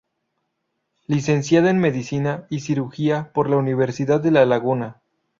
Licenciada 1.05 1.69
en 1.69 1.77
Medicina 1.77 2.47
y 2.49 2.61
Cirugía 2.61 3.31
por 3.35 3.51
la 3.51 3.57
Universidad 3.57 4.19
de 4.19 4.31
La 4.31 4.47
Laguna. 4.47 5.03